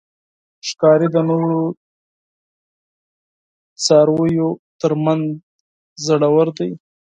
ښکاري 0.67 1.07
د 1.11 1.17
نورو 1.29 1.61
څارویو 3.85 4.49
تر 4.81 4.91
منځ 5.05 5.25
زړور 6.05 6.47
دی. 6.57 6.69